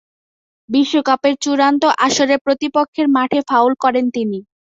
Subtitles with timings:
[0.69, 4.39] বিশ্বকাপের চূড়ান্ত আসরে প্রতিপক্ষের মাঠে ফাউল করেন তিনি।